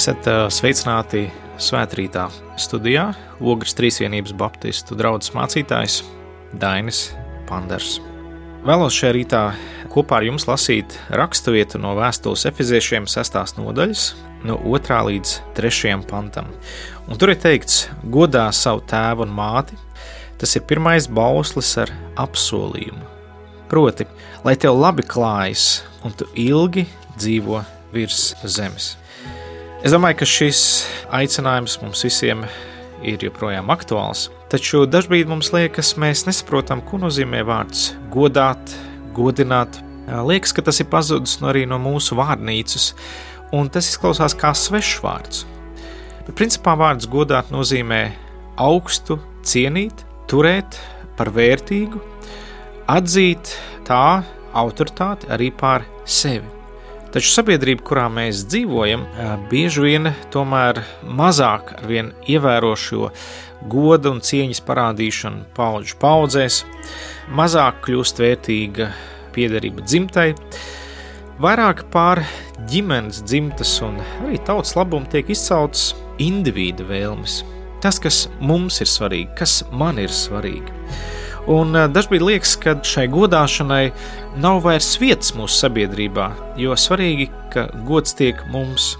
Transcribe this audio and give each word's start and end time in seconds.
Esat 0.00 0.24
sveicināti 0.48 1.26
Svētrītā 1.60 2.22
studijā 2.56 3.02
Ogres 3.44 3.74
Trīsvienības 3.76 4.32
Baptistu 4.32 4.96
draugs 4.96 5.28
mācītājs 5.36 5.98
Dainis 6.56 7.00
Panders. 7.44 7.98
Vēlos 8.64 8.96
šajā 8.96 9.10
rītā 9.12 9.40
kopā 9.92 10.22
ar 10.22 10.24
jums 10.24 10.46
lasīt 10.48 10.96
raksturvietu 11.12 11.76
no 11.82 11.92
vēstules 11.98 12.46
efeziešiem 12.48 13.04
6. 13.12 13.60
nodaļas, 13.60 14.04
no 14.48 14.56
2. 14.64 15.02
līdz 15.10 15.34
3. 15.58 15.92
pantam. 16.08 16.48
Un 17.04 17.20
tur 17.20 17.34
ir 17.34 17.42
teikts, 17.42 17.82
godā 18.00 18.46
savu 18.56 18.80
tēvu 18.88 19.26
un 19.26 19.36
māti, 19.36 19.76
tas 20.40 20.56
ir 20.56 20.64
pirmais 20.70 21.10
bauslis 21.12 21.74
ar 21.84 21.92
apsolījumu. 22.24 23.04
Proti, 23.68 24.08
lai 24.48 24.56
tev 24.56 24.80
labi 24.80 25.04
klājas 25.04 25.82
un 26.00 26.16
tu 26.16 26.30
ilgi 26.40 26.88
dzīvo 27.18 27.60
virs 27.92 28.30
zemes. 28.48 28.94
Es 29.80 29.94
domāju, 29.94 30.18
ka 30.20 30.26
šis 30.28 30.58
aicinājums 31.16 31.78
mums 31.80 32.02
visiem 32.04 32.42
ir 33.00 33.22
joprojām 33.24 33.70
aktuāls, 33.72 34.26
taču 34.52 34.82
dažkārt 34.84 35.30
mums 35.30 35.48
liekas, 35.54 35.94
mēs 35.96 36.26
nesaprotam, 36.26 36.82
ko 36.84 37.00
nozīmē 37.00 37.40
vārds 37.48 37.86
godāt, 38.12 38.74
godināt. 39.16 39.78
Liekas, 40.28 40.52
ka 40.52 40.66
tas 40.66 40.82
ir 40.84 40.90
pazudis 40.92 41.38
no 41.40 41.48
arī 41.48 41.64
no 41.70 41.80
mūsu 41.80 42.18
vārnīcas, 42.20 42.90
un 43.56 43.72
tas 43.72 43.88
izklausās 43.88 44.36
kā 44.36 44.52
svešs 44.52 45.00
vārds. 45.00 45.42
Bet 46.28 46.36
principā 46.36 46.76
vārds 46.76 47.08
godāt 47.08 47.48
nozīmē 47.48 48.04
augstu 48.60 49.16
cienīt, 49.48 50.04
turēt 50.28 50.76
par 51.16 51.32
vērtīgu, 51.32 52.04
atzīt 52.84 53.56
tā 53.88 54.06
autoritāti 54.52 55.32
arī 55.32 55.54
pār 55.56 55.88
sevi. 56.04 56.59
Taču 57.10 57.32
sabiedrība, 57.34 57.82
kurā 57.82 58.04
mēs 58.06 58.44
dzīvojam, 58.46 59.02
bieži 59.50 59.82
vien 59.82 60.12
tomēr 60.30 60.78
mazāk 61.02 61.72
vien 61.90 62.12
ievēro 62.30 62.76
šo 62.78 63.08
godu 63.70 64.12
un 64.14 64.20
cieņas 64.22 64.62
parādīšanu 64.68 65.48
paudžu 65.56 65.98
paudzēs, 65.98 66.60
mazāk 67.34 67.82
kļūst 67.88 68.22
vērtīga 68.22 68.92
piederība 69.34 69.82
dzimtai, 69.82 70.28
vairāk 71.42 71.88
pār 71.90 72.22
ģimenes 72.70 73.24
dzimtas 73.26 73.74
un 73.82 73.98
arī 74.20 74.38
tautas 74.46 74.76
labumu 74.78 75.10
tiek 75.10 75.34
izceltas 75.34 75.90
individu 76.22 76.86
vēlmes. 76.92 77.40
Tas, 77.82 77.98
kas 77.98 78.28
mums 78.38 78.78
ir 78.84 78.90
svarīgi, 78.92 79.32
kas 79.40 79.64
man 79.72 79.98
ir 79.98 80.14
svarīgi. 80.14 80.78
Un 81.48 81.72
eh, 81.76 81.88
dažkārt 81.88 82.24
liekas, 82.26 82.54
ka 82.60 82.76
šai 82.84 83.06
godāšanai 83.12 83.84
nav 84.40 84.60
vairs 84.66 84.92
vietas 85.00 85.32
mūsu 85.38 85.62
sabiedrībā, 85.64 86.30
jo 86.60 86.76
svarīgi, 86.76 87.30
ka 87.52 87.70
gods 87.88 88.16
tiek 88.18 88.42
mums. 88.52 88.94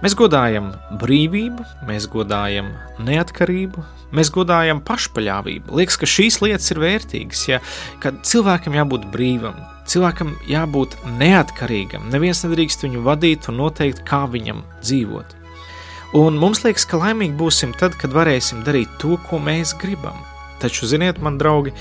Mēs 0.00 0.14
godājam 0.16 0.70
brīvību, 1.00 1.64
mēs 1.88 2.06
godājam 2.08 2.70
neatkarību, 3.04 3.82
mēs 4.16 4.30
godājam 4.32 4.80
pašpaļāvību. 4.84 5.74
Liekas, 5.76 5.98
ka 6.00 6.08
šīs 6.08 6.40
lietas 6.40 6.72
ir 6.72 6.80
vērtīgas, 6.80 7.42
ja 7.50 7.60
cilvēkam 8.00 8.78
jābūt 8.78 9.04
brīvam, 9.12 9.58
cilvēkam 9.84 10.32
jābūt 10.48 10.96
neatkarīgam. 11.20 12.08
Neviens 12.12 12.40
nedrīkst 12.46 12.86
viņu 12.86 13.04
vadīt 13.04 13.50
un 13.52 13.60
noteikt, 13.60 14.00
kā 14.08 14.24
viņam 14.32 14.64
dzīvot. 14.80 15.36
Un 16.16 16.40
mums 16.40 16.64
liekas, 16.64 16.88
ka 16.90 16.98
laimīgi 16.98 17.36
būsim 17.38 17.76
tad, 17.78 17.94
kad 18.00 18.16
varēsim 18.16 18.64
darīt 18.66 18.96
to, 19.02 19.20
ko 19.28 19.38
mēs 19.38 19.76
gribam. 19.78 20.16
Taču, 20.60 20.86
ziniet, 20.86 21.20
man 21.24 21.38
draugi, 21.40 21.72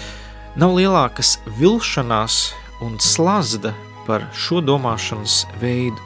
nav 0.59 0.77
lielākas 0.77 1.37
vilšanās 1.59 2.41
un 2.85 2.95
slazda 3.03 3.73
par 4.07 4.25
šo 4.33 4.61
domāšanas 4.65 5.43
veidu. 5.61 5.99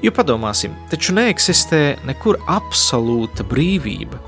Jo 0.00 0.12
padomāsim, 0.16 0.74
taču 0.88 1.12
neeksistē 1.16 2.00
nekur 2.08 2.38
absolūta 2.48 3.44
brīvība. 3.46 4.18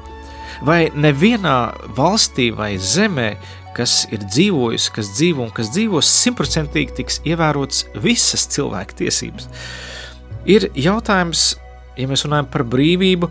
Vai 0.62 0.92
nevienā 0.94 1.56
valstī 1.96 2.50
vai 2.54 2.76
zemē, 2.76 3.30
kas 3.76 4.02
ir 4.12 4.20
dzīvojusi, 4.22 4.92
kas 4.94 5.10
dzīvo 5.16 5.46
un 5.46 5.54
kas 5.56 5.72
dzīvos, 5.72 6.10
simtprocentīgi 6.22 6.98
tiks 7.00 7.18
ievērotas 7.26 7.86
visas 8.04 8.44
cilvēku 8.52 9.00
tiesības. 9.00 9.48
Ir 10.44 10.68
jautājums, 10.76 11.54
ja 11.96 12.06
mēs 12.10 12.26
runājam 12.26 12.52
par 12.52 12.66
brīvību, 12.68 13.30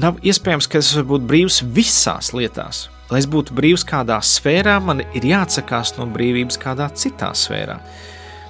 nav 0.00 0.18
iespējams, 0.24 0.70
ka 0.70 0.80
es 0.80 0.90
varu 0.96 1.12
būt 1.14 1.28
brīvs 1.28 1.60
visās 1.76 2.32
lietās. 2.34 2.88
Lai 3.10 3.20
es 3.20 3.28
būtu 3.28 3.52
brīvs 3.56 3.84
kādā 3.84 4.16
sfērā, 4.24 4.78
man 4.80 5.02
ir 5.04 5.26
jāatsakās 5.28 5.96
no 5.98 6.06
brīvības 6.10 6.56
kādā 6.60 6.88
citā 6.96 7.30
sfērā. 7.36 7.76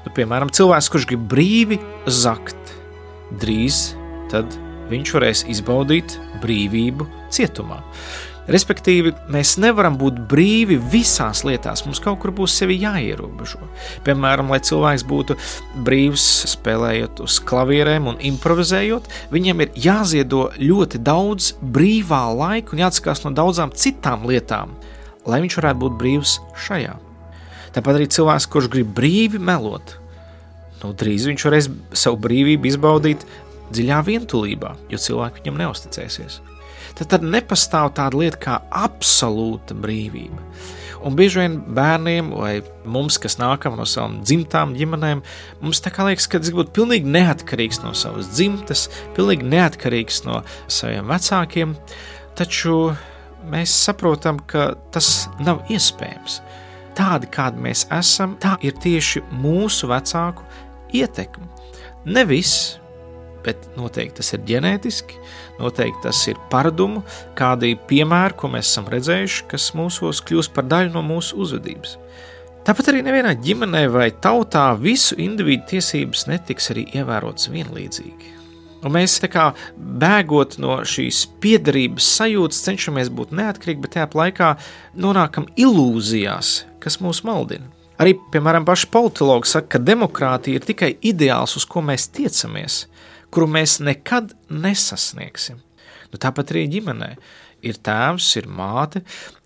Nu, 0.04 0.12
piemēram, 0.14 0.52
cilvēks, 0.54 0.90
kurš 0.92 1.08
grib 1.10 1.24
brīvi 1.32 1.80
zakt, 2.06 2.74
drīz 3.40 3.96
tad 4.30 4.54
viņš 4.90 5.14
varēs 5.16 5.42
izbaudīt 5.50 6.18
brīvību 6.42 7.06
cietumā. 7.34 7.80
Respektīvi, 8.44 9.14
mēs 9.32 9.54
nevaram 9.56 9.94
būt 9.96 10.18
brīvi 10.28 10.76
visās 10.92 11.40
lietās. 11.48 11.84
Mums 11.86 12.00
kaut 12.04 12.18
kur 12.20 12.32
būs 12.36 12.52
sevi 12.58 12.76
jāierobežo. 12.82 13.62
Piemēram, 14.04 14.50
lai 14.52 14.60
cilvēks 14.64 15.06
būtu 15.08 15.36
brīvs 15.86 16.26
spēlējot 16.52 17.24
uz 17.24 17.38
klavierēm 17.48 18.10
un 18.12 18.20
improvizējot, 18.32 19.08
viņam 19.32 19.64
ir 19.64 19.80
jāziedo 19.86 20.44
ļoti 20.60 21.00
daudz 21.06 21.54
brīvā 21.62 22.22
laika 22.36 22.76
un 22.76 22.84
jāatsakās 22.84 23.24
no 23.24 23.32
daudzām 23.32 23.72
citām 23.72 24.28
lietām, 24.28 24.76
lai 25.24 25.40
viņš 25.44 25.60
varētu 25.62 25.84
būt 25.86 26.00
brīvs 26.04 26.38
šajā. 26.66 26.98
Tāpat 27.74 27.96
arī 27.96 28.12
cilvēks, 28.12 28.50
kurš 28.52 28.68
grib 28.70 28.92
brīvi 28.94 29.40
melot, 29.40 29.96
nu, 30.84 30.92
drīz 30.92 31.24
viņš 31.32 31.48
varēs 31.48 31.72
savu 31.96 32.20
brīvību 32.28 32.68
izbaudīt 32.70 33.24
dziļā 33.72 34.04
vientulībā, 34.04 34.76
jo 34.92 35.00
cilvēki 35.00 35.42
viņam 35.46 35.64
neusticēsies 35.64 36.42
tad, 36.98 37.10
tad 37.14 37.26
nepastāv 37.26 37.92
tāda 37.98 38.20
lieta 38.20 38.40
kā 38.40 38.56
absolūta 38.84 39.76
brīvība. 39.78 40.42
Un 41.04 41.16
bieži 41.18 41.42
vien 41.42 41.58
bērniem 41.76 42.30
vai 42.32 42.54
mums, 42.88 43.18
kas 43.20 43.36
nākam 43.36 43.74
no 43.76 43.84
savām 43.88 44.22
dzimtām 44.24 44.72
ģimenēm, 44.78 45.20
mums 45.60 45.82
tā 45.84 45.92
kā 45.92 46.06
liekas, 46.08 46.28
ka 46.32 46.40
tas 46.40 46.52
būtu 46.54 46.72
pilnīgi 46.78 47.10
neatkarīgs 47.12 47.82
no 47.84 47.92
savas 47.98 48.30
dzimtes, 48.32 48.86
pilnīgi 49.16 49.44
neatkarīgs 49.52 50.22
no 50.24 50.40
saviem 50.64 51.10
vecākiem, 51.12 51.74
taču 52.40 52.94
mēs 53.52 53.74
saprotam, 53.84 54.40
ka 54.48 54.70
tas 54.94 55.26
nav 55.44 55.66
iespējams. 55.72 56.40
Tādi, 56.96 57.28
kādi 57.28 57.60
mēs 57.60 57.84
esam, 57.92 58.38
tā 58.40 58.54
ir 58.64 58.76
tieši 58.80 59.24
mūsu 59.42 59.90
vecāku 59.90 60.46
ietekme. 60.94 61.50
Ne 62.06 62.24
viss, 62.28 62.78
bet 63.44 63.68
noteikti 63.76 64.22
tas 64.22 64.32
ir 64.36 64.44
ģenētiski, 64.48 65.18
noteikti 65.60 66.06
tas 66.06 66.20
ir 66.30 66.40
paradumu, 66.52 67.02
kādi 67.38 67.74
piemēri, 67.88 68.36
ko 68.38 68.50
mēs 68.54 68.70
esam 68.70 68.88
redzējuši, 68.92 69.44
kas 69.50 69.72
mūsos 69.78 70.22
kļūst 70.26 70.54
par 70.56 70.68
daļu 70.70 70.94
no 70.94 71.04
mūsu 71.06 71.38
uzvedības. 71.44 71.98
Tāpat 72.64 72.88
arī 72.92 73.02
nevienā 73.04 73.34
ģimenē 73.44 73.82
vai 73.92 74.08
tautā 74.24 74.70
visu 74.80 75.18
individu 75.20 75.66
tiesības 75.74 76.24
netiks 76.30 76.70
arī 76.72 76.86
ievērotas 76.96 77.50
vienlīdzīgi. 77.52 78.30
Un 78.84 78.92
mēs 78.92 79.16
tā 79.20 79.28
kā 79.32 79.50
bēgot 79.76 80.58
no 80.60 80.78
šīs 80.88 81.22
piederības 81.40 82.08
sajūtas, 82.18 82.62
cenšamies 82.66 83.12
būt 83.12 83.32
neatkarīgi, 83.36 83.80
bet 83.84 83.94
tajā 83.96 84.08
laikā 84.20 84.50
nonākam 85.00 85.48
ilūzijās, 85.60 86.54
kas 86.80 87.00
mūs 87.04 87.22
maldina. 87.24 87.68
Arī, 88.00 88.16
piemēram, 88.32 88.64
paši 88.66 88.88
politologi 88.92 89.52
saka, 89.52 89.76
ka 89.76 89.84
demokrātija 89.84 90.58
ir 90.58 90.64
tikai 90.66 90.90
ideāls, 91.06 91.54
uz 91.60 91.64
ko 91.68 91.84
mēs 91.84 92.08
tiecamies 92.16 92.80
kuru 93.34 93.48
mēs 93.50 93.80
nekad 93.82 94.32
nesasniegsim. 94.50 95.58
Nu, 96.12 96.20
tāpat 96.22 96.54
arī 96.54 96.68
ģimenē 96.70 97.14
ir 97.64 97.80
tēvs, 97.82 98.28
ir 98.38 98.48
māte, 98.50 99.02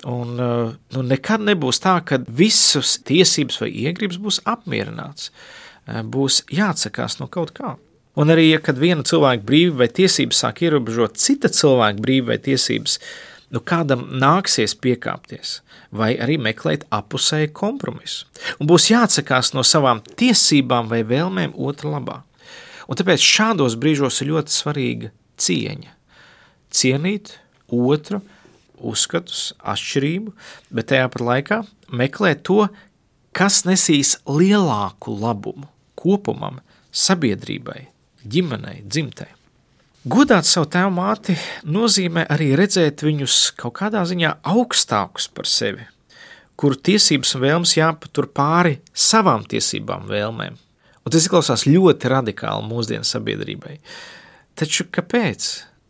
un 0.08 0.35
uh, 0.43 0.73
nu, 0.94 1.05
nekad 1.06 1.44
nebūs 1.46 1.81
tā, 1.85 1.99
ka 2.05 2.20
visas 2.29 2.99
tiesības 3.08 3.61
vai 3.62 3.70
iegribas 3.87 4.19
būs 4.20 4.43
apmierināts. 4.49 5.31
Uh, 5.31 6.02
būs 6.02 6.43
jāatsakās 6.52 7.20
no 7.23 7.31
kaut 7.32 7.55
kā. 7.56 7.76
Un 8.19 8.35
arī, 8.35 8.49
ja 8.50 8.75
viena 8.75 9.06
cilvēka 9.06 9.46
brīvība 9.46 9.85
vai 9.85 9.90
tiesības 9.94 10.43
sāk 10.43 10.64
ierobežot 10.67 11.20
cita 11.23 11.50
cilvēka 11.55 12.02
brīvību 12.02 12.32
vai 12.32 12.38
tiesības, 12.43 12.99
nu 13.55 13.62
kādam 13.62 14.05
nāksies 14.20 14.75
piekāpties, 14.82 15.61
vai 15.94 16.17
arī 16.19 16.37
meklēt 16.43 16.85
apusēju 16.93 17.52
kompromisu. 17.55 18.26
Un 18.58 18.69
būs 18.69 18.90
jāatsakās 18.90 19.55
no 19.55 19.62
savām 19.62 20.02
tiesībām 20.19 20.90
vai 20.90 21.05
vēlmēm 21.06 21.55
otra 21.55 21.94
labā. 21.94 22.19
Un 22.88 22.96
tāpēc 22.96 23.23
šādos 23.25 23.76
brīžos 23.81 24.23
ir 24.23 24.32
ļoti 24.32 24.55
svarīga 24.55 25.12
cieņa. 25.40 25.94
Cienīt 26.73 27.35
otru 27.69 28.23
uzskatus, 28.79 29.52
atšķirību, 29.61 30.32
bet 30.73 30.90
tajā 30.93 31.08
pat 31.12 31.25
laikā 31.31 31.58
meklēt 31.93 32.44
to, 32.49 32.69
kas 33.37 33.64
nesīs 33.69 34.17
lielāku 34.29 35.14
labumu 35.19 35.69
kopumam, 35.99 36.61
sabiedrībai, 36.94 37.88
ģimenei, 38.23 38.85
dzimtai. 38.87 39.32
Godāt 40.08 40.46
savu 40.46 40.69
tēvu 40.70 40.93
māti 40.94 41.35
nozīmē 41.69 42.25
arī 42.31 42.52
redzēt 42.56 43.02
viņus 43.05 43.38
kaut 43.58 43.75
kādā 43.81 44.05
ziņā 44.08 44.37
augstākus 44.46 45.26
par 45.35 45.49
sevi, 45.50 45.82
kuru 46.58 46.79
tiesības 46.88 47.35
un 47.35 47.44
vēlmes 47.44 47.75
jāpatur 47.76 48.31
pāri 48.31 48.79
savām 48.94 49.44
tiesībām, 49.50 50.06
vēlmēm. 50.08 50.56
Un 51.09 51.13
tas 51.15 51.25
izklausās 51.25 51.63
ļoti 51.65 52.11
radikāli 52.13 52.69
mūsdienu 52.69 53.07
sabiedrībai. 53.09 53.79
Taču 54.61 54.85
kāpēc? 54.93 55.47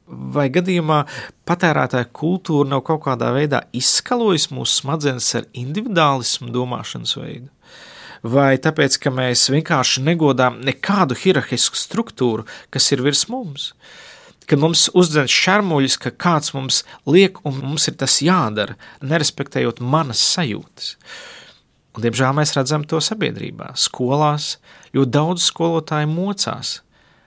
Vai 0.06 0.44
gadījumā 0.54 1.00
patērētāja 1.48 2.06
kultūra 2.14 2.68
nav 2.70 2.84
kaut 2.86 3.02
kādā 3.08 3.32
veidā 3.34 3.64
izskalojusi 3.74 4.52
mūsu 4.54 4.84
smadzenes 4.84 5.32
ar 5.40 5.48
individuālismu 5.58 6.52
domāšanas 6.54 7.16
veidu? 7.18 7.50
Vai 8.22 8.60
tāpēc, 8.62 9.00
ka 9.02 9.10
mēs 9.10 9.48
vienkārši 9.50 10.04
negodām 10.06 10.60
nekādu 10.68 11.18
hierarhisku 11.18 11.74
struktūru, 11.82 12.46
kas 12.70 12.86
ir 12.94 13.02
virs 13.02 13.24
mums? 13.32 13.72
Kad 14.46 14.62
mums 14.62 14.86
uzdzen 14.94 15.26
šarmuļus, 15.26 15.98
ka 15.98 16.14
kāds 16.14 16.54
mums 16.54 16.84
liek 17.10 17.42
un 17.42 17.58
mums 17.58 17.90
ir 17.90 17.98
tas 17.98 18.20
jādara, 18.22 18.78
nerespektējot 19.02 19.82
manas 19.82 20.22
sajūtas. 20.36 20.94
Un, 21.98 22.02
diemžēl 22.04 22.30
mēs 22.38 22.52
redzam 22.54 22.84
to 22.86 23.00
sabiedrībā, 23.02 23.72
skolās, 23.74 24.60
jo 24.94 25.02
daudz 25.02 25.48
skolotāju 25.48 26.06
mocās, 26.06 26.76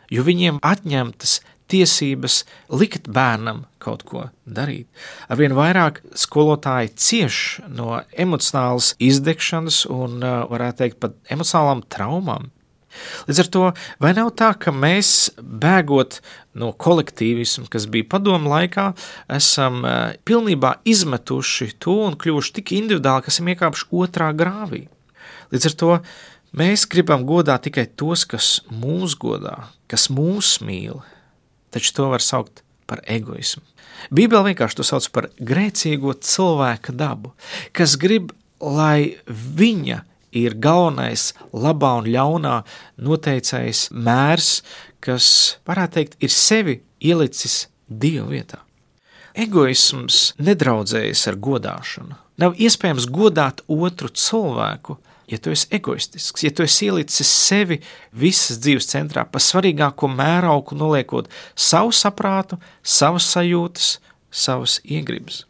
jo 0.07 0.23
viņiem 0.23 0.61
atņemtas 0.63 1.41
tiesības 1.67 2.37
likt 2.71 3.09
bērnam 3.11 3.65
kaut 3.83 4.05
ko 4.07 4.29
darīt. 4.47 4.87
Arvien 5.27 5.57
vairāk 5.57 5.99
skolotāji 6.15 6.93
cieš 6.95 7.41
no 7.67 7.99
emocionālas 8.15 8.93
izdegšanas 8.95 9.81
un, 9.91 10.23
varētu 10.23 10.85
teikt, 10.85 11.01
pat 11.03 11.19
emocionālām 11.27 11.83
traumām. 11.91 12.47
Līdz 13.27 13.41
ar 13.43 13.49
to, 13.53 13.65
vai 14.03 14.13
nav 14.17 14.31
tā, 14.39 14.51
ka 14.59 14.73
mēs, 14.75 15.31
bēgot 15.39 16.19
no 16.59 16.71
kolektīvisma, 16.73 17.67
kas 17.71 17.87
bija 17.91 18.09
padomu 18.11 18.51
laikā, 18.51 18.91
esam 19.31 19.85
pilnībā 20.27 20.77
izmetuši 20.87 21.71
to 21.81 21.97
un 22.09 22.17
kļuvuši 22.19 22.57
tik 22.59 22.73
individuāli, 22.79 23.25
ka 23.25 23.33
esam 23.33 23.51
iekāpuši 23.53 23.89
otrā 24.03 24.31
grāvī? 24.37 24.85
Līdz 25.51 25.71
ar 25.71 25.77
to 25.83 25.93
mēs 26.57 26.85
gribam 26.91 27.25
godāt 27.27 27.67
tikai 27.67 27.87
tos, 27.87 28.25
kas 28.27 28.59
mūs 28.71 29.15
godā, 29.19 29.57
kas 29.91 30.09
mūs 30.11 30.57
mīl, 30.65 31.01
taču 31.71 31.95
to 31.95 32.11
var 32.11 32.23
saukt 32.23 32.63
par 32.91 33.03
egoismu. 33.07 33.63
Bībele 34.11 34.51
vienkārši 34.51 34.79
to 34.79 34.85
sauc 34.87 35.07
par 35.13 35.29
grēcīgo 35.39 36.15
cilvēka 36.25 36.95
dabu, 36.97 37.35
kas 37.75 37.95
grib, 38.01 38.33
lai 38.61 39.17
viņa 39.27 40.01
ir 40.31 40.55
galvenais 40.59 41.31
labā 41.53 41.97
un 42.01 42.09
ļaunā 42.11 42.55
noteicējs 43.03 43.89
mērs, 43.91 44.61
kas, 45.03 45.27
varētu 45.67 45.97
teikt, 45.99 46.17
ir 46.23 46.33
sevi 46.33 46.81
ielicis 47.01 47.65
Dieva 47.91 48.29
vietā. 48.29 48.61
Egoisms 49.35 50.31
nedraudzējas 50.39 51.25
ar 51.27 51.37
godāšanu. 51.43 52.17
Nav 52.39 52.55
iespējams 52.59 53.07
godāt 53.11 53.61
otru 53.67 54.09
cilvēku, 54.15 54.97
ja 55.31 55.39
tu 55.39 55.51
esi 55.53 55.67
egoistisks, 55.75 56.43
ja 56.43 56.51
tu 56.55 56.63
esi 56.63 56.87
ielicis 56.87 57.29
sevi 57.29 57.79
visas 58.11 58.59
dzīves 58.63 58.89
centrā, 58.91 59.25
pa 59.27 59.39
svarīgāko 59.39 60.09
mērauku 60.11 60.75
noliekot 60.79 61.29
savu 61.55 61.93
saprātu, 61.95 62.59
savas 62.83 63.27
sajūtas, 63.31 63.93
savas 64.31 64.79
iegribas. 64.87 65.43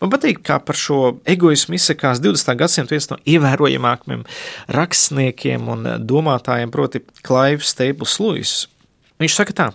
Man 0.00 0.10
patīk, 0.12 0.40
kā 0.46 0.56
par 0.64 0.78
šo 0.78 1.18
egoismu 1.28 1.76
izsakās 1.76 2.22
20. 2.24 2.54
gadsimta 2.58 2.94
viens 2.94 3.10
no 3.10 3.18
ievērojamākajiem 3.28 4.24
rakstniekiem 4.72 5.68
un 5.72 5.88
domātājiem, 6.08 6.72
proti, 6.72 7.02
Klaivs 7.26 7.74
Staples 7.74 8.16
Lewis. 8.22 8.54
Viņš 9.20 9.36
saka 9.36 9.56
tā: 9.58 9.68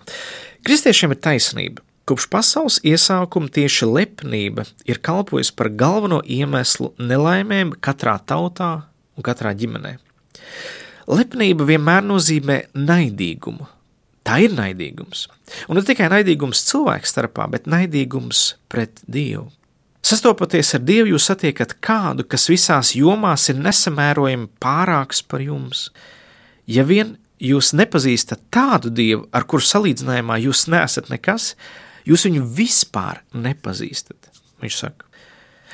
Kristiešiem 0.66 1.14
ir 1.14 1.22
taisnība. 1.22 1.84
Kopš 2.08 2.30
pasaules 2.32 2.78
iesākuma 2.88 3.52
tieši 3.52 3.88
lepnība 3.90 4.64
ir 4.88 5.02
kalpojusi 5.04 5.52
par 5.60 5.68
galveno 5.76 6.22
iemeslu 6.24 6.94
nelaimēm 7.04 7.74
katrā 7.84 8.16
tautā, 8.24 8.88
un 9.18 9.26
katrā 9.28 9.52
ģimenē. 9.58 9.98
Lepnība 11.08 11.68
vienmēr 11.68 12.08
nozīmē 12.08 12.62
naidīgumu. 12.76 13.68
Tā 14.28 14.42
ir 14.44 14.56
naidīgums. 14.56 15.28
Un 15.72 15.80
ne 15.80 15.84
tikai 15.88 16.10
naidīgums 16.12 16.66
cilvēku 16.68 17.08
starpā, 17.08 17.48
bet 17.52 17.70
naidīgums 17.72 18.58
pret 18.72 19.00
Dievu. 19.08 19.48
Sastopoties 20.08 20.74
ar 20.76 20.84
Dievu, 20.88 21.14
jūs 21.14 21.30
satiekat 21.32 21.78
kādu, 21.84 22.26
kas 22.28 22.50
visās 22.52 22.94
jomās 22.96 23.48
ir 23.52 23.60
nesamērojami 23.60 24.50
pārāks 24.64 25.24
par 25.24 25.44
jums. 25.44 25.88
Ja 26.68 26.84
vien 26.88 27.16
jūs 27.44 27.74
nepazīstat 27.76 28.46
tādu 28.54 28.92
Dievu, 28.92 29.26
ar 29.32 29.48
kuru 29.48 29.64
salīdzinājumā 29.64 30.40
jūs 30.44 30.68
neesat 30.72 31.12
nekas, 31.12 31.54
jūs 32.08 32.28
viņu 32.28 32.46
vispār 32.60 33.24
nepazīstat. 33.36 34.32
Viņš 34.64 34.80
saka, 34.80 35.08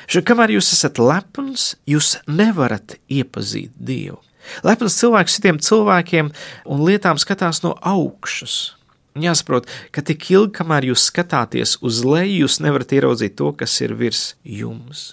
Šo, 0.04 0.20
kamēr 0.26 0.52
jūs 0.58 0.68
esat 0.74 0.98
lepns, 1.00 1.74
jūs 1.88 2.18
nevarat 2.28 2.98
iepazīt 3.08 3.72
Dievu. 3.80 4.18
Lepns 4.66 4.98
cilvēks 5.00 5.38
citiem 5.38 5.60
cilvēkiem 5.62 6.30
un 6.64 6.86
lietām 6.86 7.20
skatās 7.20 7.62
no 7.64 7.74
augšas. 7.80 8.74
Jāsaprot, 9.14 9.68
ka 9.94 10.02
tik 10.02 10.26
ilgi, 10.32 10.56
kamēr 10.58 10.88
jūs 10.90 11.04
skatāties 11.10 11.76
uz 11.86 12.00
leju, 12.02 12.40
jūs 12.44 12.58
nevarat 12.64 12.96
ieraudzīt 12.96 13.36
to, 13.38 13.52
kas 13.54 13.76
ir 13.84 13.94
virs 13.94 14.32
jums. 14.42 15.12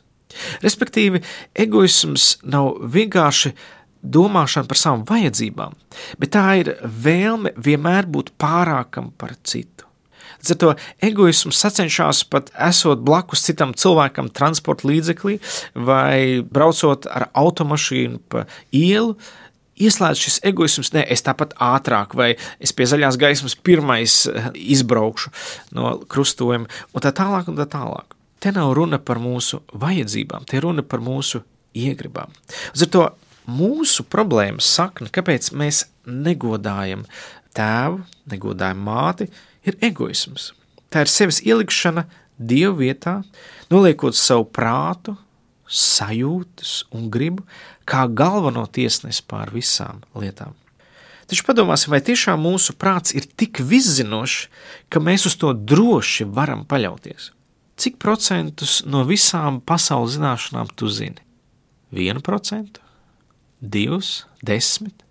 Respektīvi, 0.64 1.22
egoisms 1.54 2.40
nav 2.42 2.80
vienkārši 2.94 3.54
domāšana 4.02 4.66
par 4.70 4.80
savām 4.80 5.06
vajadzībām, 5.06 5.78
bet 6.18 6.34
tā 6.34 6.46
ir 6.64 6.74
vēlme 6.82 7.54
vienmēr 7.62 8.10
būt 8.10 8.34
pārākam 8.42 9.12
par 9.22 9.36
citu. 9.44 9.91
Līdz 10.42 10.56
ar 10.56 10.60
to 10.62 10.72
egoisms 11.06 11.60
sacenšas 11.62 12.24
pat 12.32 12.50
esot 12.70 13.04
blakus 13.06 13.44
citam 13.46 13.76
cilvēkam 13.78 14.32
transporta 14.34 14.88
līdzeklī 14.90 15.38
vai 15.76 16.42
braucot 16.42 17.06
ar 17.06 17.30
automašīnu 17.38 18.22
pa 18.32 18.48
ielu. 18.74 19.14
Ieslēdz 19.82 20.20
šis 20.22 20.40
egoisms, 20.46 20.92
ne 20.94 21.02
es 21.10 21.24
tāpat 21.26 21.54
ātrāk, 21.62 22.14
vai 22.18 22.34
es 22.62 22.74
pie 22.74 22.86
zaļās 22.90 23.18
gaismas 23.22 23.56
pirmais 23.56 24.18
eh, 24.30 24.50
izbraukšu 24.76 25.32
no 25.78 25.96
krustojuma, 26.12 26.70
un 26.94 27.06
tā 27.06 27.14
tālāk, 27.18 27.50
un 27.50 27.58
tā 27.58 27.66
tālāk. 27.70 28.18
Te 28.42 28.52
nav 28.54 28.74
runa 28.78 29.00
par 29.02 29.22
mūsu 29.22 29.62
vajadzībām, 29.74 30.46
te 30.50 30.62
runa 30.62 30.86
par 30.86 31.02
mūsu 31.02 31.42
iegribām. 31.78 32.34
Ar 32.74 32.92
to 32.94 33.08
mūsu 33.50 34.06
problēmas 34.10 34.70
sakna, 34.70 35.10
kāpēc 35.14 35.52
mēs 35.58 35.86
negodājam 36.06 37.06
tēvu, 37.58 38.02
negodājam 38.32 38.82
māti, 38.86 39.28
ir 39.68 39.78
egoisms. 39.84 40.52
Tā 40.92 41.06
ir 41.06 41.12
sevis 41.12 41.42
ielikšana 41.46 42.06
dievu 42.38 42.82
vietā, 42.82 43.22
noliekot 43.72 44.18
savu 44.18 44.48
prātu, 44.52 45.16
sajūtas 45.72 46.82
un 46.92 47.08
gribu 47.12 47.46
kā 47.88 48.06
galveno 48.08 48.66
tiesnesi 48.68 49.24
pār 49.28 49.54
visām 49.56 50.02
lietām. 50.18 50.56
Taču 51.32 51.46
padomāsim, 51.48 51.94
vai 51.94 52.02
tiešām 52.04 52.42
mūsu 52.44 52.76
prāts 52.76 53.14
ir 53.16 53.24
tik 53.40 53.62
viszinošs, 53.64 54.50
ka 54.92 55.00
mēs 55.00 55.30
uz 55.30 55.38
to 55.40 55.54
droši 55.56 56.28
varam 56.28 56.66
paļauties. 56.68 57.30
Cik 57.80 57.96
procentus 58.04 58.82
no 58.84 59.06
visām 59.08 59.62
pasaules 59.64 60.18
zināšanām 60.18 60.74
tu 60.76 60.92
zini? 60.92 61.24
Vienu 61.96 62.20
procentu, 62.24 62.84
divus, 63.62 64.26
desmit. 64.44 65.06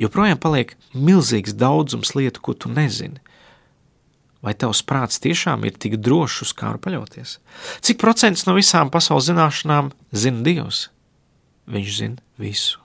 Joprojām 0.00 0.40
paliek 0.40 0.72
milzīgs 0.96 1.54
daudzums 1.58 2.14
lietu, 2.16 2.40
ko 2.40 2.54
tu 2.56 2.70
nezini. 2.72 3.20
Vai 4.42 4.56
tavs 4.58 4.80
prāts 4.82 5.20
tiešām 5.22 5.62
ir 5.68 5.76
tik 5.78 6.00
drošs, 6.02 6.40
uz 6.48 6.54
kā 6.56 6.72
var 6.72 6.80
paļauties? 6.82 7.36
Cik 7.84 8.00
procents 8.02 8.46
no 8.48 8.56
visām 8.56 8.90
pasaules 8.90 9.28
zināšanām 9.28 9.92
zina 10.10 10.42
Dievs? 10.46 10.88
Viņš 11.70 11.92
zina 11.94 12.18
visu. 12.42 12.80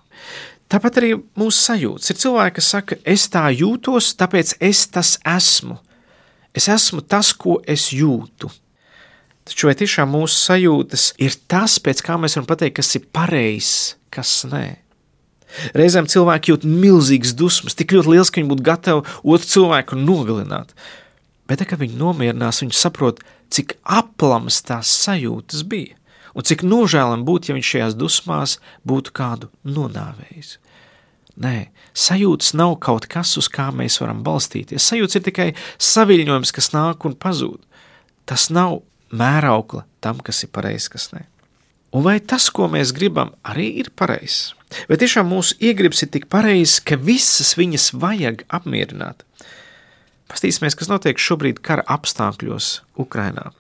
Tāpat 0.69 0.99
arī 0.99 1.13
mūsu 1.39 1.63
sajūtas. 1.63 2.11
Ir 2.11 2.19
cilvēki, 2.21 2.55
kas 2.59 2.71
saka, 2.75 2.97
es 3.07 3.25
tā 3.31 3.47
jūtos, 3.55 4.11
tāpēc 4.19 4.57
es 4.61 4.83
tas 4.91 5.15
esmu. 5.25 5.79
Es 6.57 6.67
esmu 6.69 7.01
tas, 7.01 7.31
ko 7.33 7.57
es 7.65 7.89
jūtu. 7.95 8.51
Taču 9.47 9.69
vai 9.69 9.77
tiešām 9.79 10.11
mūsu 10.11 10.35
sajūtas 10.43 11.13
ir 11.23 11.37
tas, 11.47 11.77
pēc 11.79 12.03
kā 12.03 12.19
mēs 12.19 12.35
varam 12.35 12.49
pateikt, 12.49 12.81
kas 12.81 12.97
ir 12.99 13.07
pareizs, 13.15 13.95
kas 14.11 14.41
nē? 14.51 14.65
Reizēm 15.77 16.07
cilvēki 16.09 16.53
jūt 16.53 16.67
milzīgas 16.67 17.33
dusmas, 17.37 17.77
tik 17.77 17.95
ļoti 17.95 18.13
liels, 18.13 18.31
ka 18.31 18.41
viņi 18.41 18.51
būtu 18.51 18.65
gatavi 18.67 19.17
otru 19.23 19.51
cilvēku 19.53 19.99
nogalināt. 19.99 20.73
Bet, 21.47 21.63
kad 21.67 21.79
viņi 21.79 21.95
nomierinās, 21.99 22.61
viņi 22.63 22.75
saprot, 22.75 23.21
cik 23.53 23.77
aplamas 23.83 24.59
tās 24.67 24.91
sajūtas 25.05 25.63
bija, 25.67 25.95
un 26.35 26.47
cik 26.47 26.65
nožēlam 26.67 27.23
būtu, 27.27 27.51
ja 27.51 27.57
viņš 27.57 27.73
šajās 27.73 27.97
dusmās 27.99 28.57
būtu 28.87 29.13
kādu 29.15 29.51
nonāvējis. 29.63 30.57
Nē, 31.37 31.69
sajūtas 31.93 32.55
nav 32.57 32.79
kaut 32.81 33.05
kas, 33.11 33.35
uz 33.37 33.45
kā 33.53 33.69
mēs 33.69 33.99
varam 34.01 34.23
balstīties. 34.25 34.81
Sajūtas 34.81 35.19
ir 35.19 35.25
tikai 35.27 35.47
saviņojums, 35.77 36.53
kas 36.55 36.71
nāk 36.73 37.05
un 37.05 37.13
pazūd. 37.13 37.61
Tas 38.27 38.49
nav 38.49 38.81
mēraukla 39.13 39.85
tam, 40.01 40.17
kas 40.25 40.41
ir 40.43 40.51
pareizs, 40.51 40.89
kas 40.89 41.11
nē. 41.13 41.27
Un 41.93 42.03
vai 42.09 42.17
tas, 42.19 42.49
ko 42.49 42.65
mēs 42.71 42.91
gribam, 42.95 43.35
arī 43.45 43.69
ir 43.83 43.93
pareizs? 43.95 44.56
Vai 44.89 44.97
tiešām 45.00 45.29
mūsu 45.31 45.55
iegribas 45.63 46.03
ir 46.03 46.12
tik 46.12 46.27
pareizs, 46.31 46.81
ka 46.83 46.97
visas 47.00 47.53
viņas 47.59 47.93
vajag 47.95 48.43
apmierināt? 48.51 49.24
Pastīsimies, 50.27 50.75
kas 50.75 50.89
notiek 50.91 51.19
šobrīd 51.19 51.62
kara 51.63 51.86
apstākļos 51.88 52.81
Ukrajinā. 53.00 53.53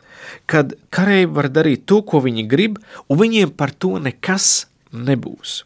Kad 0.51 0.75
kareivi 0.91 1.31
var 1.37 1.47
darīt 1.53 1.85
to, 1.87 2.01
ko 2.03 2.19
viņi 2.25 2.43
grib, 2.51 2.81
un 3.07 3.21
viņiem 3.21 3.53
par 3.55 3.71
to 3.71 3.95
nekas 4.03 4.67
nebūs. 4.91 5.61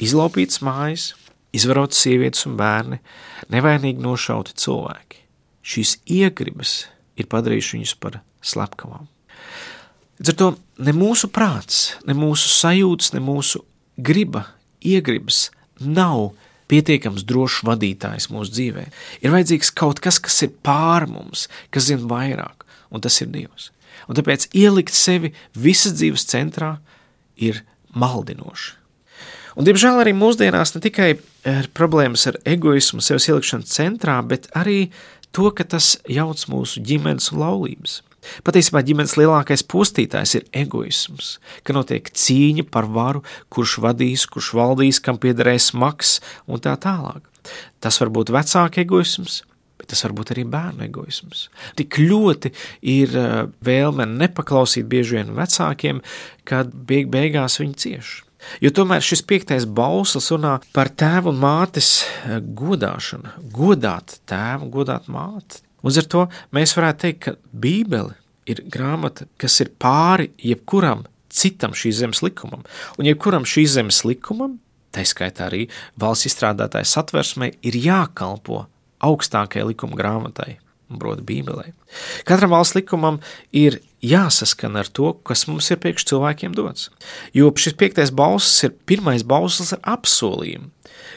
Izlaupīts 0.00 0.62
mājas, 0.64 1.10
izvarotas 1.56 2.00
sievietes 2.00 2.46
un 2.48 2.56
bērni, 2.56 3.00
nevainīgi 3.52 4.00
nošauti 4.00 4.56
cilvēki. 4.56 5.22
šīs 5.66 5.96
iegribas 6.06 6.86
ir 7.18 7.26
padarījušas 7.26 7.74
viņus 7.74 7.94
par 7.98 8.20
slepkavām. 8.40 9.08
Līdz 10.20 10.30
ar 10.32 10.36
to 10.40 10.50
ne 10.86 10.92
mūsu 10.96 11.28
prāts, 11.28 11.96
ne 12.06 12.14
mūsu 12.14 12.48
sajūtas, 12.48 13.12
ne 13.12 13.20
mūsu 13.20 13.64
griba, 13.98 14.46
iegribas 14.94 15.48
nav 15.80 16.30
pietiekams 16.70 17.24
drošs 17.26 17.62
vadītājs 17.66 18.30
mūsu 18.32 18.54
dzīvē. 18.54 18.86
Ir 19.22 19.34
vajadzīgs 19.34 19.72
kaut 19.76 20.00
kas, 20.02 20.18
kas 20.22 20.40
ir 20.46 20.54
pār 20.66 21.06
mums, 21.10 21.46
kas 21.74 21.88
zina 21.90 22.08
vairāk, 22.10 22.66
un 22.90 23.04
tas 23.04 23.20
ir 23.22 23.30
Dievs. 23.34 23.70
Un 24.06 24.18
tāpēc 24.18 24.48
ielikt 24.54 24.94
sevi 24.94 25.32
visas 25.54 25.96
dzīves 25.98 26.26
centrā 26.30 26.76
ir 27.36 27.62
maldinoši. 27.96 28.74
Un, 29.56 29.64
diemžēl 29.64 30.02
arī 30.02 30.12
mūsdienās 30.12 30.74
ne 30.74 30.82
tikai 30.84 31.14
ir 31.16 31.68
problēmas 31.76 32.26
ar 32.28 32.36
egoismu, 32.44 33.00
sevis 33.00 33.30
ielikšanu 33.30 33.64
centrā, 33.70 34.18
bet 34.20 34.50
arī 34.52 34.90
to, 35.32 35.48
ka 35.48 35.64
tas 35.64 35.94
jauc 36.12 36.42
mūsu 36.52 36.82
ģimenes 36.84 37.30
un 37.32 37.40
laulības. 37.40 38.02
Patiesībā 38.46 38.82
ģimenes 38.86 39.16
lielākais 39.20 39.64
postītājs 39.70 40.36
ir 40.38 40.46
egoisms, 40.64 41.36
ka 41.66 41.76
notiek 41.76 42.08
cīņa 42.10 42.66
par 42.70 42.88
varu, 42.92 43.24
kurš 43.52 43.78
vadīs, 43.84 44.26
kurš 44.30 44.52
valdīs, 44.58 45.02
kam 45.02 45.20
piederēs 45.22 45.72
maks 45.76 46.18
un 46.46 46.62
tā 46.62 46.76
tālāk. 46.80 47.24
Tas 47.80 48.00
var 48.02 48.10
būt 48.14 48.32
vecāka 48.34 48.82
egoisms, 48.82 49.42
bet 49.78 49.90
tas 49.92 50.02
var 50.06 50.14
būt 50.18 50.32
arī 50.34 50.44
bērnu 50.50 50.86
egoisms. 50.88 51.46
Tik 51.78 51.98
ļoti 52.02 52.52
ir 52.92 53.16
eh, 53.16 53.34
vēlme 53.66 54.08
nepaklausīt 54.16 54.88
bieži 54.90 55.20
vien 55.20 55.34
vecākiem, 55.36 56.02
kad 56.48 56.72
beig 56.88 57.10
beigās 57.12 57.60
viņi 57.62 57.82
cieš. 57.82 58.14
Jo 58.62 58.70
tomēr 58.70 59.02
šis 59.02 59.24
piektais 59.26 59.66
bauslis 59.66 60.28
runā 60.30 60.56
par 60.76 60.90
tēvu 60.92 61.32
un 61.32 61.40
mātes 61.42 61.90
eh, 62.02 62.38
godāšanu, 62.40 63.36
godāt 63.54 64.18
tēvu, 64.30 64.70
godāt 64.78 65.10
māti. 65.12 65.65
Un 65.86 65.98
ar 66.02 66.08
to 66.10 66.26
mēs 66.56 66.74
varētu 66.76 67.04
teikt, 67.04 67.20
ka 67.22 67.36
Bībele 67.54 68.16
ir 68.50 68.62
grāmata, 68.70 69.28
kas 69.38 69.60
ir 69.62 69.72
pāri 69.82 70.32
jebkuram 70.42 71.04
citam 71.36 71.74
šīs 71.76 72.00
zemes 72.00 72.22
likumam. 72.24 72.64
Un 72.98 73.08
jebkuram 73.08 73.46
šīs 73.46 73.76
zemes 73.76 74.02
likumam, 74.06 74.58
tā 74.94 75.04
skaitā 75.06 75.50
arī 75.50 75.66
valsts 76.00 76.30
izstrādātāja 76.30 76.88
satversmē, 76.88 77.52
ir 77.66 77.78
jākalpo 77.78 78.64
augstākajai 79.04 79.66
likuma 79.70 79.98
grāmatai, 79.98 80.56
proti, 80.96 81.24
Bībelē. 81.26 81.72
Katram 82.28 82.54
valsts 82.54 82.78
likumam 82.78 83.20
ir 83.52 83.80
jāsaskana 84.04 84.84
ar 84.84 84.90
to, 84.90 85.12
kas 85.26 85.46
mums 85.50 85.68
ir 85.70 85.80
priekš 85.82 86.06
cilvēkiem 86.12 86.54
dots. 86.56 86.88
Jo 87.36 87.50
šis 87.52 87.76
piektais 87.78 88.14
balss 88.14 88.64
ir 88.66 88.74
pirmais 88.88 89.26
balss 89.26 89.74
ar 89.76 89.82
apsolījumu. 89.96 90.70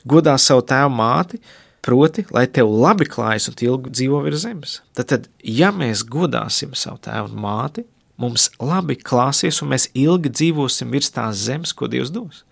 Godā 0.09 0.35
savu 0.39 0.63
tēvu 0.67 0.93
māti, 0.95 1.39
proti, 1.86 2.25
lai 2.36 2.45
tev 2.51 2.71
labi 2.71 3.07
klājas 3.09 3.50
un 3.51 3.57
ilgi 3.65 3.93
dzīvo 3.93 4.24
virs 4.25 4.43
zemes. 4.45 4.79
Tad, 4.98 5.09
tad, 5.12 5.29
ja 5.43 5.71
mēs 5.75 6.03
godāsim 6.07 6.75
savu 6.77 7.00
tēvu 7.05 7.31
un 7.31 7.43
māti, 7.45 7.86
mums 8.19 8.50
labi 8.59 8.98
klāsies 9.00 9.62
un 9.63 9.71
mēs 9.74 9.89
ilgi 9.98 10.31
dzīvosim 10.33 10.91
virs 10.93 11.13
tās 11.15 11.45
zemes, 11.48 11.74
ko 11.74 11.89
Dievs 11.91 12.12
dos. 12.15 12.43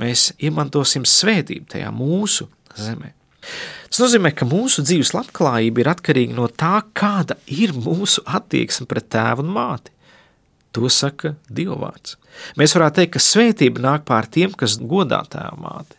Mēs 0.00 0.30
iemantosim 0.42 1.06
svētību 1.08 1.70
tajā 1.72 1.92
mūsu 1.94 2.50
zemē. 2.76 3.12
Tas 3.86 4.02
nozīmē, 4.02 4.32
ka 4.34 4.48
mūsu 4.48 4.82
dzīves 4.84 5.14
labklājība 5.14 5.82
ir 5.82 5.90
atkarīga 5.92 6.34
no 6.36 6.48
tā, 6.50 6.80
kāda 6.96 7.38
ir 7.46 7.72
mūsu 7.76 8.24
attieksme 8.26 8.88
pret 8.90 9.06
tēvu 9.14 9.46
un 9.46 9.52
māti. 9.54 9.94
To 10.76 10.90
saka 10.92 11.36
Dievvvārds. 11.48 12.18
Mēs 12.60 12.74
varētu 12.76 13.00
teikt, 13.00 13.14
ka 13.14 13.22
svētība 13.22 13.84
nāk 13.84 14.04
pār 14.08 14.26
tiem, 14.28 14.52
kas 14.52 14.76
godā 14.82 15.22
tēvu 15.32 15.62
māti. 15.62 15.96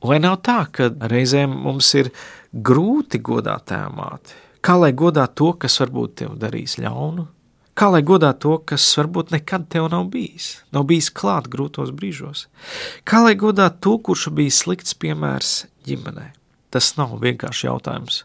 Vai 0.00 0.16
nav 0.22 0.38
tā, 0.46 0.62
ka 0.72 0.88
reizēm 1.12 1.52
mums 1.66 1.90
ir 1.98 2.08
grūti 2.52 3.20
godāt 3.20 3.68
tēvu 3.68 3.92
māti? 3.98 4.38
Kā 4.64 4.76
lai 4.80 4.92
godā 4.96 5.26
to, 5.32 5.52
kas 5.60 5.76
varbūt 5.80 6.16
tev 6.20 6.36
darīs 6.40 6.78
ļaunu? 6.80 7.26
Kā 7.76 7.88
lai 7.88 8.02
godā 8.04 8.34
to, 8.36 8.58
kas 8.64 8.84
varbūt 8.98 9.30
nekad 9.32 9.68
tev 9.72 9.86
nav 9.92 10.10
bijis, 10.12 10.58
nav 10.72 10.84
bijis 10.88 11.08
klāt 11.16 11.46
grūtos 11.52 11.92
brīžos? 11.96 12.46
Kā 13.08 13.22
lai 13.24 13.36
godā 13.40 13.70
to, 13.72 13.94
kurš 14.04 14.28
bija 14.36 14.52
slikts 14.52 14.96
piemērs 15.00 15.52
ģimenei? 15.88 16.32
Tas 16.72 16.92
nav 16.98 17.14
vienkārši 17.22 17.68
jautājums. 17.68 18.24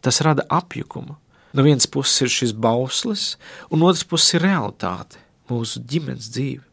Tas 0.00 0.22
rada 0.24 0.46
apjukumu. 0.48 1.18
No 1.52 1.64
vienas 1.64 1.88
puses 1.88 2.20
ir 2.24 2.32
šis 2.32 2.52
bauslis, 2.52 3.36
un 3.72 3.84
otrs 3.84 4.04
puses 4.08 4.36
ir 4.36 4.44
realitāte, 4.44 5.20
mūsu 5.48 5.80
ģimenes 5.88 6.28
dzīve. 6.32 6.64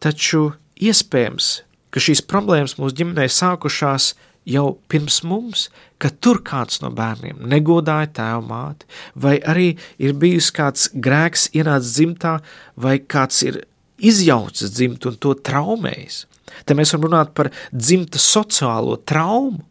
Taču 0.00 0.50
iespējams, 0.76 1.50
ka 1.96 2.02
šīs 2.04 2.20
problēmas 2.28 2.74
mūsu 2.76 2.98
ģimenē 2.98 3.24
sākušās 3.32 4.10
jau 4.46 4.66
pirms 4.92 5.22
mums, 5.24 5.62
ka 5.96 6.10
tur 6.20 6.42
kāds 6.44 6.82
no 6.82 6.90
bērniem 6.92 7.38
negodāja 7.48 8.10
tēvu 8.18 8.42
māti, 8.50 8.84
vai 9.16 9.38
arī 9.40 9.70
ir 9.96 10.12
bijis 10.20 10.50
kāds 10.52 10.90
grēks 10.92 11.48
ienācis 11.56 11.94
dzimtā, 11.96 12.34
vai 12.76 12.98
kāds 13.00 13.40
ir 13.48 13.62
izjaucis 13.96 14.74
dzimtu 14.76 15.14
un 15.14 15.16
to 15.24 15.32
traumējis. 15.48 16.26
Te 16.68 16.76
mēs 16.76 16.92
varam 16.92 17.08
runāt 17.08 17.32
par 17.32 17.48
dzimta 17.72 18.20
sociālo 18.20 19.00
traumu, 19.08 19.64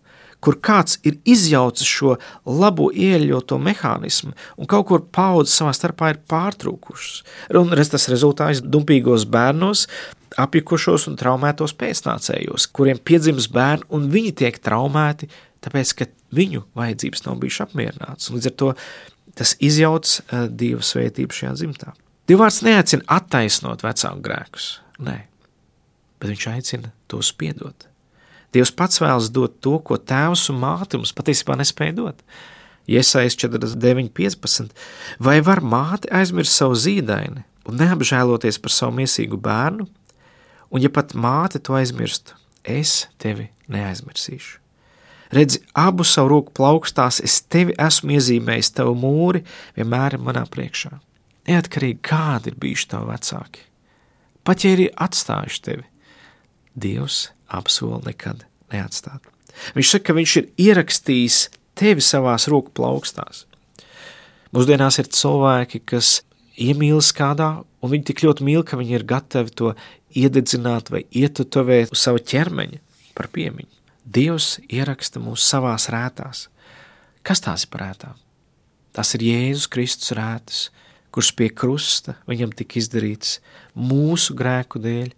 kur 0.45 0.59
kāds 0.61 0.99
ir 1.07 1.17
izjaucis 1.25 1.89
šo 1.89 2.15
labo 2.45 2.91
ieļoto 2.93 3.57
mehānismu 3.61 4.33
un 4.61 4.69
kaut 4.69 4.89
kur 4.91 5.05
paudzes 5.17 5.55
savā 5.57 5.73
starpā 5.73 6.11
ir 6.13 6.19
pārtrūkušas. 6.29 7.23
Un 7.57 7.73
tas 7.73 8.09
rezultāts 8.11 8.61
dumpīgos 8.61 9.25
bērnos, 9.31 9.87
apjukušos 10.41 11.07
un 11.11 11.17
traumētos 11.19 11.75
pēcnācējos, 11.79 12.69
kuriem 12.75 13.01
piedzimst 13.01 13.51
bērni 13.53 13.87
un 13.95 14.07
viņi 14.13 14.33
tiek 14.41 14.59
traumēti, 14.63 15.29
tāpēc, 15.65 15.93
ka 15.99 16.09
viņu 16.35 16.65
vajadzības 16.77 17.25
nav 17.27 17.39
bijušas 17.41 17.67
apmierinātas. 17.69 18.31
Līdz 18.33 18.49
ar 18.51 18.55
to 18.61 18.71
tas 19.35 19.55
izjauc 19.63 20.11
uh, 20.19 20.45
Dieva 20.49 20.83
svētību 20.85 21.35
šajā 21.35 21.55
dzimtā. 21.59 21.95
Dievvvārds 22.29 22.63
neaicina 22.65 23.05
attaisnot 23.17 23.83
vecāku 23.85 24.23
grēkus, 24.25 24.69
nē, 25.05 25.17
bet 26.19 26.31
viņš 26.31 26.47
aicina 26.55 26.93
tos 27.11 27.29
piedot. 27.37 27.87
Dievs 28.55 28.71
pats 28.71 29.01
vēlas 29.03 29.29
dot 29.35 29.59
to, 29.63 29.75
ko 29.83 29.97
tēvs 29.99 30.47
un 30.53 30.61
māte 30.61 30.97
mums 30.97 31.13
patiesībā 31.15 31.57
nespēja 31.59 31.97
dot. 31.97 32.23
Iesaist 32.87 33.41
49.15. 33.41 34.71
Vai 35.19 35.39
var 35.43 35.61
māte 35.65 36.09
aizmirst 36.13 36.55
savu 36.55 36.77
zīdaini 36.79 37.43
un 37.65 37.79
neapžēloties 37.81 38.61
par 38.61 38.73
savu 38.73 38.95
miesīgu 39.01 39.39
bērnu? 39.41 39.87
Un 40.73 40.83
ja 40.83 40.91
pat 40.93 41.13
māte 41.13 41.61
to 41.61 41.75
aizmirst, 41.77 42.33
es 42.63 43.05
tevi 43.21 43.49
neaizmirsīšu. 43.71 44.61
Redzi, 45.35 45.59
abu 45.73 46.05
savu 46.05 46.29
roku 46.29 46.53
plaukstās, 46.55 47.19
es 47.25 47.39
tevi 47.49 47.73
esmu 47.81 48.13
iezīmējis, 48.15 48.71
tavu 48.77 48.93
mūri 48.99 49.41
vienmēr 49.75 50.15
ir 50.17 50.23
manā 50.23 50.45
priekšā. 50.49 50.93
Neatkarīgi 51.49 52.01
kādi 52.05 52.51
ir 52.51 52.59
bijuši 52.61 52.89
tavi 52.93 53.09
vecāki. 53.09 53.65
Pat 54.45 54.63
ja 54.63 54.75
ir 54.75 54.85
atstājuši 55.01 55.61
tevi, 55.65 55.85
Dievs 56.75 57.29
apsola 57.47 58.01
nekad 58.03 58.43
neatstāt. 58.73 59.23
Viņš 59.75 59.91
saka, 59.93 60.09
ka 60.09 60.15
viņš 60.17 60.33
ir 60.41 60.47
ierakstījis 60.59 61.37
tevi 61.79 62.03
savās 62.03 62.49
roku 62.51 62.73
plaukstās. 62.75 63.45
Mūsdienās 64.55 64.99
ir 64.99 65.07
cilvēki, 65.11 65.81
kas 65.87 66.17
iemīlas 66.57 67.11
kādā, 67.15 67.49
un 67.81 67.91
viņi 67.91 68.07
tik 68.09 68.23
ļoti 68.25 68.45
mīl, 68.47 68.63
ka 68.67 68.79
viņi 68.79 68.97
ir 68.97 69.07
gatavi 69.07 69.53
to 69.55 69.73
iededzināt 70.15 70.91
vai 70.93 71.03
ietutovēt 71.11 71.93
uz 71.93 72.03
savu 72.05 72.21
ķermeņa 72.23 72.81
par 73.17 73.29
piemiņu. 73.33 73.71
Dievs 74.05 74.59
ieraksta 74.69 75.19
mūs 75.19 75.45
savās 75.49 75.89
rētās. 75.91 76.47
Kas 77.25 77.41
tās 77.41 77.65
ir 77.65 77.73
par 77.73 77.87
rētām? 77.87 78.17
Tas 78.95 79.11
ir 79.17 79.25
Jēzus 79.25 79.67
Kristus 79.71 80.13
rētas, 80.15 80.59
kurš 81.11 81.31
pie 81.35 81.49
krusta 81.51 82.15
viņam 82.29 82.53
tika 82.55 82.79
izdarīts 82.79 83.39
mūsu 83.75 84.35
grēku 84.37 84.79
dēļ 84.83 85.09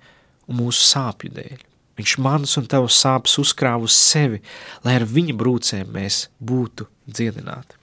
un 0.47 0.61
mūsu 0.61 0.85
sāpju 0.87 1.33
dēļ. 1.35 1.65
Viņš 1.97 2.13
manas 2.21 2.53
un 2.59 2.67
tavas 2.69 2.97
sāpes 3.01 3.39
uzkrāva 3.41 3.87
uz 3.89 3.95
sevi, 3.97 4.39
lai 4.85 4.99
ar 4.99 5.05
viņa 5.09 5.33
brūcēm 5.37 5.89
mēs 5.93 6.27
būtu 6.37 6.85
dziedināti. 7.09 7.77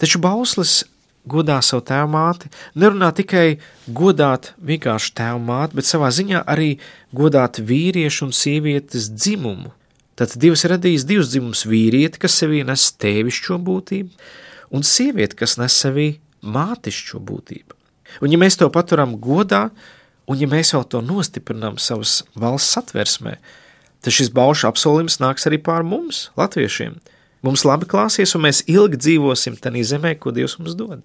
Taču 0.00 0.20
bauslis 0.24 0.82
godā 1.28 1.60
savu 1.64 1.84
tēvu 1.88 2.10
māti, 2.12 2.50
nerunā 2.78 3.10
tikai 3.16 3.58
godāt 3.88 4.52
vienkārši 4.58 5.14
tēvu 5.20 5.40
māti, 5.46 5.78
bet 5.78 5.88
savā 5.88 6.10
ziņā 6.14 6.44
arī 6.50 6.76
godāt 7.16 7.60
vīriešu 7.60 8.28
un 8.28 8.36
sievietes 8.36 9.10
dzimumu. 9.12 9.72
Tad 10.14 10.36
Dievs 10.38 10.62
ir 10.64 10.76
radījis 10.76 11.06
divus 11.08 11.32
dzimumus- 11.32 11.64
vīrieti, 11.72 12.20
kas 12.22 12.38
sevī 12.38 12.64
nes 12.64 12.92
tēvišķo 12.92 13.58
būtību, 13.58 14.10
un 14.70 14.82
sievieti, 14.82 15.36
kas 15.36 15.58
nes 15.58 15.72
sevī 15.72 16.18
mātišķo 16.42 17.18
būtību. 17.18 17.72
Un 18.22 18.30
ja 18.30 18.38
mēs 18.38 18.56
to 18.56 18.70
paturam 18.70 19.18
godā, 19.18 19.70
Un 20.30 20.40
ja 20.40 20.48
mēs 20.48 20.72
vēl 20.72 20.86
to 20.88 21.02
nostiprinām 21.04 21.76
savas 21.80 22.22
valsts 22.38 22.72
satversmē, 22.78 23.36
tad 24.04 24.16
šis 24.16 24.30
baušu 24.32 24.70
apsolījums 24.70 25.20
nāks 25.20 25.44
arī 25.48 25.58
pār 25.60 25.84
mums, 25.84 26.30
latviešiem. 26.38 26.96
Mums 27.44 27.64
labi 27.66 27.88
klāsies, 27.90 28.32
un 28.36 28.46
mēs 28.46 28.62
ilgi 28.70 29.00
dzīvosim 29.00 29.58
tajā 29.60 29.84
zemē, 29.92 30.14
ko 30.20 30.32
Dievs 30.32 30.56
mums 30.60 30.76
dod. 30.78 31.02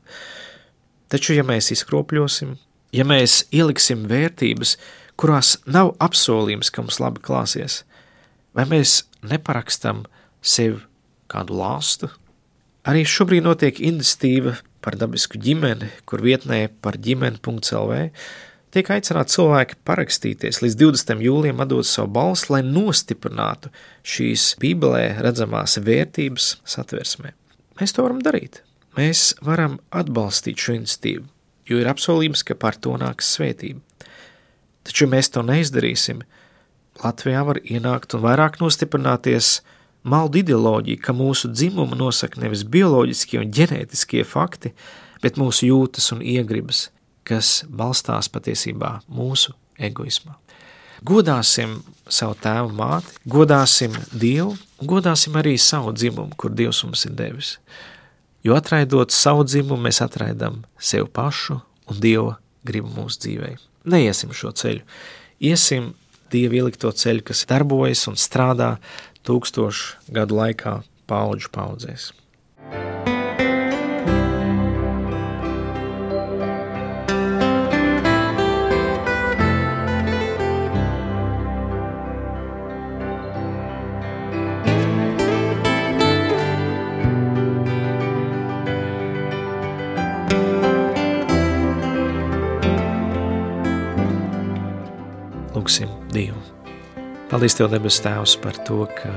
Taču, 1.12 1.34
ja 1.36 1.44
mēs 1.44 1.72
izkropļosim, 1.76 2.54
ja 2.96 3.06
mēs 3.08 3.42
ieliksim 3.56 4.06
vērtības, 4.10 4.78
kurās 5.20 5.58
nav 5.68 5.96
apsolījums, 6.00 6.72
ka 6.72 6.86
mums 6.86 7.02
labi 7.02 7.22
klāsies, 7.26 7.82
vai 8.56 8.70
mēs 8.70 9.02
neparakstam 9.26 10.06
sev 10.40 10.86
kādu 11.30 11.60
lāstu, 11.60 12.10
Arī 12.88 13.04
šobrīd 13.06 13.44
notiek 13.44 13.80
iniciatīva 13.84 14.56
par 14.82 14.96
dabisku 14.98 15.38
ģimeni, 15.44 15.90
kur 16.08 16.24
vietnē 16.24 16.70
par 16.82 16.96
ģimeni.lv 16.98 17.98
tiek 18.76 18.90
aicināti 18.94 19.36
cilvēki 19.36 19.80
parakstīties 19.88 20.62
līdz 20.64 20.78
20. 20.80 21.22
jūlijam, 21.26 21.62
atdot 21.64 21.88
savu 21.88 22.12
balsi, 22.20 22.50
lai 22.54 22.62
nostiprinātu 22.66 23.72
šīs 24.06 24.54
Bībelē 24.62 25.20
redzamās 25.24 25.80
vērtības 25.84 26.56
satversmē. 26.70 27.34
Mēs 27.80 27.96
to 27.96 28.06
varam 28.06 28.22
darīt. 28.24 28.62
Mēs 28.98 29.34
varam 29.46 29.78
atbalstīt 29.96 30.60
šo 30.60 30.76
iniciatīvu, 30.80 31.26
jo 31.70 31.80
ir 31.80 31.90
apsolījums, 31.90 32.44
ka 32.44 32.58
par 32.60 32.78
to 32.82 32.98
nāks 33.00 33.30
svētība. 33.38 33.82
Taču, 34.88 35.06
ja 35.06 35.14
mēs 35.14 35.30
to 35.34 35.44
neizdarīsim, 35.46 36.24
Latvijā 37.00 37.46
var 37.48 37.62
ienākt 37.64 38.16
un 38.18 38.24
vairāk 38.26 38.58
nostiprināties 38.60 39.60
maldu 40.04 40.42
ideoloģija, 40.42 41.00
ka 41.04 41.16
mūsu 41.16 41.52
dzimumu 41.54 41.96
nosaka 42.00 42.42
nevis 42.42 42.66
bioloģiskie 42.68 43.40
un 43.40 43.54
ģenētiskie 43.56 44.26
fakti, 44.28 44.74
bet 45.24 45.40
mūsu 45.40 45.70
jūtas 45.70 46.10
un 46.16 46.24
iegribas, 46.26 46.90
kas 47.30 47.64
balstās 47.70 48.32
patiesībā 48.34 49.00
mūsu 49.08 49.54
egoismā. 49.78 50.36
Godāsim 51.06 51.78
savu 52.12 52.36
tēvu 52.42 52.74
māti, 52.76 53.14
godāsim 53.30 53.94
Dievu 54.12 54.58
godāsim 54.82 55.36
arī 55.40 55.58
savu 55.60 55.94
dzimumu, 55.94 56.36
kur 56.38 56.52
Dievs 56.52 56.84
mums 56.84 57.06
ir 57.06 57.16
devis. 57.18 57.58
Jo 58.44 58.56
atraidot 58.56 59.12
savu 59.12 59.44
dzimumu, 59.44 59.82
mēs 59.88 60.02
atraidām 60.04 60.64
sev 60.80 61.10
pašu 61.14 61.60
un 61.90 62.00
Dieva 62.00 62.38
gribu 62.64 62.92
mūsu 62.96 63.26
dzīvē. 63.26 63.56
Neiesim 63.90 64.32
šo 64.36 64.54
ceļu, 64.56 64.86
iesim 65.40 65.94
Dieva 66.32 66.62
ielikto 66.62 66.92
ceļu, 66.94 67.26
kas 67.32 67.46
darbojas 67.50 68.06
un 68.12 68.20
strādā 68.20 68.78
tūkstošu 69.28 70.14
gadu 70.14 70.40
laikā 70.40 70.80
paudžu 71.10 71.52
paudzēs. 71.56 72.12
Lūksim 95.60 95.90
Dievu. 96.14 96.40
Paldies 97.28 97.58
Tev, 97.58 97.68
debes 97.74 97.98
Tēvs, 98.00 98.38
par 98.40 98.56
to, 98.64 98.86
ka 98.96 99.10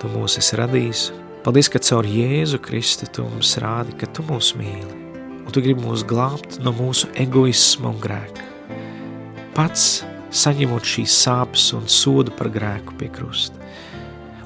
Tu 0.00 0.08
mūs 0.10 0.34
esi 0.40 0.56
radījis. 0.58 1.02
Paldies, 1.44 1.68
ka 1.70 1.78
caur 1.78 2.08
Jēzu 2.08 2.58
Kristu 2.64 3.06
Tu 3.06 3.22
mums 3.22 3.52
rādi, 3.62 3.94
ka 4.00 4.08
Tu 4.10 4.24
mūs 4.26 4.48
mīli, 4.58 4.96
un 5.44 5.54
Tu 5.54 5.62
gribi 5.62 5.84
mūs 5.84 6.02
glābt 6.02 6.58
no 6.64 6.72
mūsu 6.74 7.12
egoisma 7.14 7.92
un 7.92 8.00
grēka. 8.02 8.48
Pats 9.54 9.84
saņemot 10.42 10.90
šīs 10.90 11.20
sāpes 11.20 11.68
un 11.78 11.86
sodu 11.86 12.34
par 12.34 12.50
grēku 12.50 12.98
pie 12.98 13.12
krusta. 13.14 13.54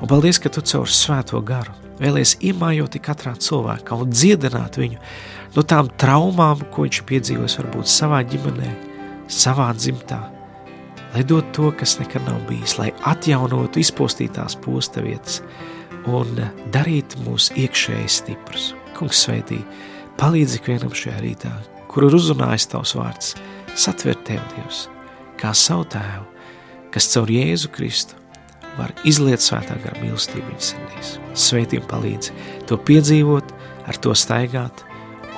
Un 0.03 0.11
paldies, 0.11 0.43
ka 0.43 0.53
Tu 0.53 0.61
caur 0.75 0.93
svēto 0.93 1.41
garu 1.41 1.73
vēlies 2.03 2.37
iemājot 2.45 3.01
katrā 3.01 3.33
cilvēkā 3.41 3.97
un 3.97 4.13
dziedināt 4.13 4.77
viņu 4.77 5.01
no 5.57 5.65
tām 5.65 5.89
traumām, 5.89 6.69
ko 6.69 6.85
viņš 6.85 7.03
piedzīvos 7.09 7.61
varbūt 7.63 7.97
savā 7.97 8.21
ģimenē, 8.29 8.77
savā 9.31 9.73
dzimtā, 9.79 10.21
lai 11.15 11.23
dod 11.25 11.45
to, 11.53 11.71
kas 11.79 11.99
nekad 11.99 12.27
nav 12.27 12.41
bijis, 12.49 12.75
lai 12.79 12.91
atjaunotu 13.07 13.79
izpostītās 13.79 14.57
posta 14.65 15.03
vietas 15.05 15.41
un 16.11 16.41
darītu 16.75 17.23
mūs 17.25 17.53
iekšēji 17.55 18.11
stiprus. 18.11 18.73
Kungs 18.99 19.23
sveitī, 19.25 19.61
palīdzi 20.19 20.59
ikvienam 20.59 20.93
šajā 20.95 21.21
rītā, 21.23 21.53
kur 21.91 22.09
ir 22.09 22.19
uzrunājis 22.19 22.69
tavs 22.73 22.97
vārds, 22.99 23.33
satver 23.79 24.19
tev 24.27 24.43
Dievs, 24.55 24.89
kā 25.39 25.55
savu 25.55 25.87
tēvu, 25.95 26.27
kas 26.95 27.09
caur 27.15 27.31
Jēzu 27.31 27.71
Kristu 27.75 28.19
var 28.75 28.91
izliet 29.07 29.43
svētā 29.43 29.79
gara 29.85 30.03
mīlestību 30.03 30.51
viņa 30.51 30.67
sirdīs. 30.69 31.17
Sveitī 31.39 31.79
un 31.79 31.89
palīdzi 31.91 32.35
to 32.67 32.79
piedzīvot, 32.91 33.55
ar 33.87 34.03
to 34.03 34.15
staigāt 34.19 34.83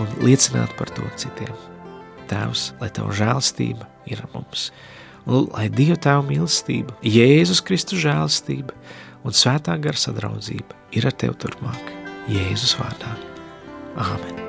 un 0.00 0.08
liecināt 0.24 0.72
par 0.80 0.92
to 0.96 1.04
citiem. 1.20 1.52
Tēvs, 2.32 2.70
lai 2.80 2.88
tavu 2.90 3.12
žēlstība 3.16 3.88
ir 4.08 4.24
ar 4.24 4.32
mums– 4.32 4.70
lai 5.26 5.66
Dieva 5.72 5.98
Tēva 5.98 6.24
mīlestība, 6.28 6.96
Jēzus 7.02 7.62
Kristus 7.66 8.02
žēlastība 8.04 8.76
un 9.26 9.34
svētā 9.34 9.76
gara 9.82 9.98
sadraudzība 9.98 10.78
ir 10.96 11.10
ar 11.10 11.18
tevi 11.18 11.38
turpmāk. 11.42 11.94
Jēzus 12.30 12.74
vārdā. 12.80 13.14
Āmen! 14.02 14.45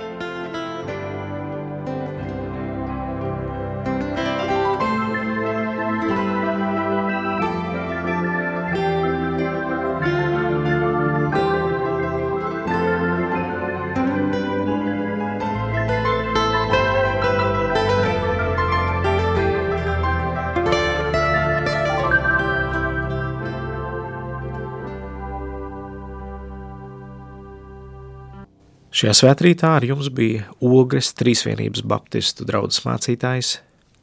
Šajā 28.98 29.12
svētkrītā 29.14 29.76
ar 29.78 29.84
jums 29.86 30.08
bija 30.10 30.48
Ogres 30.66 31.12
Trīsvienības 31.20 31.84
Baptistu 31.86 32.48
draugs 32.50 32.80
mācītājs 32.82 33.52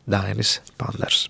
Dainis 0.07 0.61
Panders. 0.79 1.25